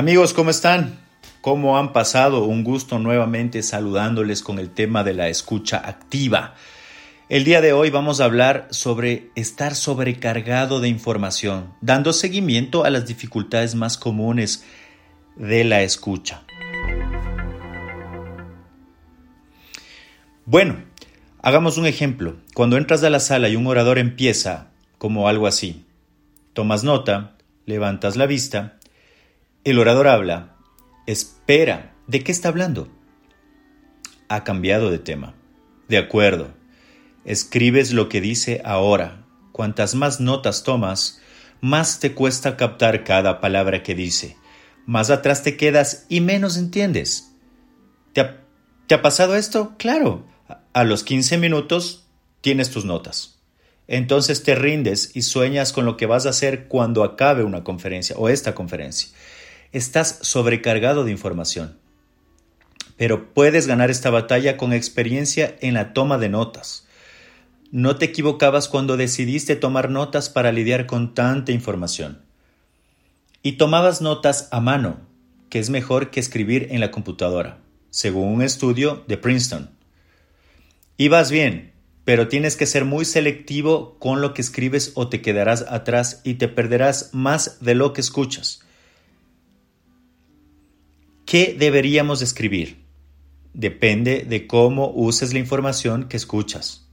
[0.00, 0.98] Amigos, ¿cómo están?
[1.42, 2.44] ¿Cómo han pasado?
[2.44, 6.54] Un gusto nuevamente saludándoles con el tema de la escucha activa.
[7.28, 12.88] El día de hoy vamos a hablar sobre estar sobrecargado de información, dando seguimiento a
[12.88, 14.64] las dificultades más comunes
[15.36, 16.44] de la escucha.
[20.46, 20.82] Bueno,
[21.42, 22.38] hagamos un ejemplo.
[22.54, 25.84] Cuando entras a la sala y un orador empieza como algo así,
[26.54, 28.79] tomas nota, levantas la vista,
[29.64, 30.56] el orador habla,
[31.06, 32.88] espera, ¿de qué está hablando?
[34.28, 35.34] Ha cambiado de tema.
[35.88, 36.54] De acuerdo.
[37.24, 39.26] Escribes lo que dice ahora.
[39.52, 41.20] Cuantas más notas tomas,
[41.60, 44.36] más te cuesta captar cada palabra que dice.
[44.86, 47.32] Más atrás te quedas y menos entiendes.
[48.14, 48.40] ¿Te ha,
[48.86, 49.74] ¿te ha pasado esto?
[49.76, 50.26] Claro.
[50.72, 52.06] A los 15 minutos
[52.40, 53.38] tienes tus notas.
[53.88, 58.16] Entonces te rindes y sueñas con lo que vas a hacer cuando acabe una conferencia
[58.16, 59.10] o esta conferencia
[59.72, 61.78] estás sobrecargado de información.
[62.96, 66.86] Pero puedes ganar esta batalla con experiencia en la toma de notas.
[67.70, 72.22] No te equivocabas cuando decidiste tomar notas para lidiar con tanta información.
[73.42, 75.00] Y tomabas notas a mano,
[75.48, 77.58] que es mejor que escribir en la computadora,
[77.90, 79.70] según un estudio de Princeton.
[80.98, 81.72] Ibas bien,
[82.04, 86.34] pero tienes que ser muy selectivo con lo que escribes o te quedarás atrás y
[86.34, 88.64] te perderás más de lo que escuchas.
[91.30, 92.84] ¿Qué deberíamos escribir?
[93.54, 96.88] Depende de cómo uses la información que escuchas.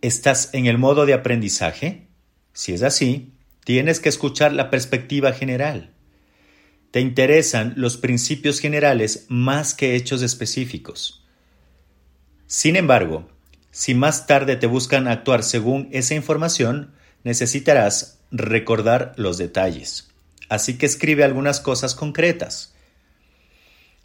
[0.00, 2.08] ¿Estás en el modo de aprendizaje?
[2.52, 5.94] Si es así, tienes que escuchar la perspectiva general.
[6.90, 11.24] Te interesan los principios generales más que hechos específicos.
[12.48, 13.28] Sin embargo,
[13.70, 16.92] si más tarde te buscan actuar según esa información,
[17.22, 20.11] necesitarás recordar los detalles
[20.52, 22.74] así que escribe algunas cosas concretas.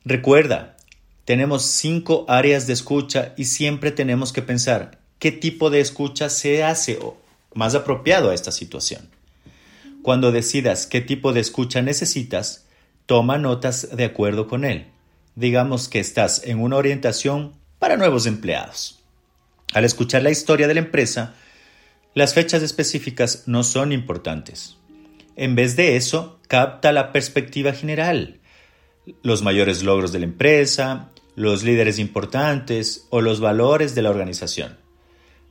[0.05, 0.77] Recuerda,
[1.25, 6.63] tenemos cinco áreas de escucha y siempre tenemos que pensar qué tipo de escucha se
[6.63, 6.99] hace
[7.53, 9.09] más apropiado a esta situación.
[10.03, 12.65] Cuando decidas qué tipo de escucha necesitas,
[13.07, 14.87] toma notas de acuerdo con él.
[15.35, 18.99] Digamos que estás en una orientación para nuevos empleados.
[19.73, 21.35] Al escuchar la historia de la empresa,
[22.13, 24.77] las fechas específicas no son importantes.
[25.37, 28.39] En vez de eso, capta la perspectiva general,
[29.21, 34.77] los mayores logros de la empresa, los líderes importantes o los valores de la organización.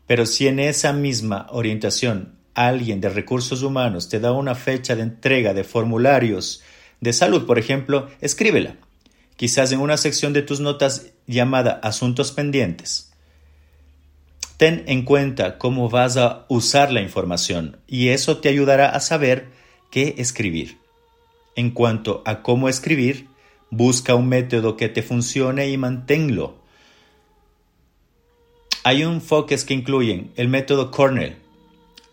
[0.08, 5.02] Pero si en esa misma orientación alguien de recursos humanos te da una fecha de
[5.02, 6.64] entrega de formularios
[7.00, 8.74] de salud, por ejemplo, escríbela,
[9.36, 13.12] quizás en una sección de tus notas llamada Asuntos pendientes.
[14.56, 19.54] Ten en cuenta cómo vas a usar la información y eso te ayudará a saber
[19.90, 20.78] qué escribir.
[21.54, 23.28] En cuanto a cómo escribir,
[23.70, 26.56] busca un método que te funcione y manténlo.
[28.84, 31.36] Hay enfoques que incluyen el método Cornell,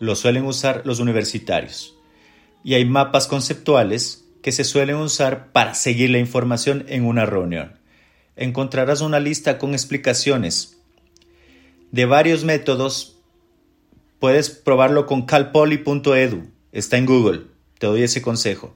[0.00, 1.94] lo suelen usar los universitarios,
[2.64, 7.78] y hay mapas conceptuales que se suelen usar para seguir la información en una reunión.
[8.36, 10.78] Encontrarás una lista con explicaciones
[11.92, 13.18] de varios métodos.
[14.18, 18.74] Puedes probarlo con calpoly.edu, está en Google te doy ese consejo.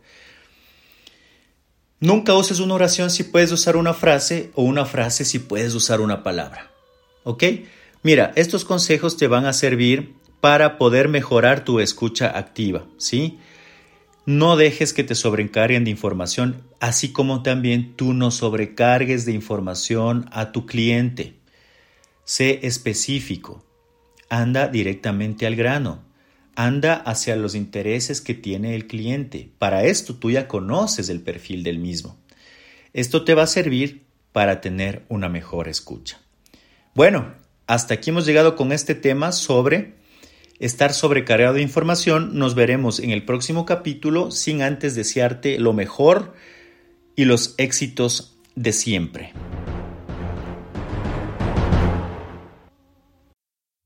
[2.00, 6.00] Nunca uses una oración si puedes usar una frase o una frase si puedes usar
[6.00, 6.70] una palabra.
[7.24, 7.44] ¿Ok?
[8.02, 13.38] Mira, estos consejos te van a servir para poder mejorar tu escucha activa, ¿sí?
[14.26, 20.28] No dejes que te sobrecarguen de información, así como también tú no sobrecargues de información
[20.30, 21.34] a tu cliente.
[22.24, 23.64] Sé específico.
[24.28, 26.07] Anda directamente al grano
[26.58, 29.48] anda hacia los intereses que tiene el cliente.
[29.60, 32.18] Para esto tú ya conoces el perfil del mismo.
[32.92, 36.20] Esto te va a servir para tener una mejor escucha.
[36.94, 37.32] Bueno,
[37.68, 39.94] hasta aquí hemos llegado con este tema sobre
[40.58, 42.36] estar sobrecargado de información.
[42.36, 46.34] Nos veremos en el próximo capítulo sin antes desearte lo mejor
[47.14, 49.32] y los éxitos de siempre.